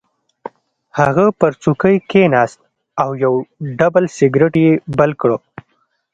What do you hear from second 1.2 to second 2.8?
پر څوکۍ کېناست